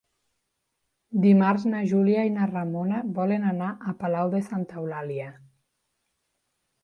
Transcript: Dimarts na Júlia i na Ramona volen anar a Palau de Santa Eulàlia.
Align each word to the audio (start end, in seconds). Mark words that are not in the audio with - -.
Dimarts 1.25 1.65
na 1.73 1.81
Júlia 1.91 2.23
i 2.29 2.31
na 2.37 2.47
Ramona 2.53 3.01
volen 3.19 3.45
anar 3.51 3.69
a 3.91 3.95
Palau 4.01 4.31
de 4.33 4.41
Santa 4.49 4.79
Eulàlia. 4.85 5.29